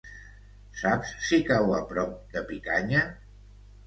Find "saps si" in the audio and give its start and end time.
0.83-1.37